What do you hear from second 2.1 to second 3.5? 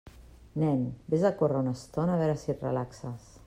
a veure si et relaxes.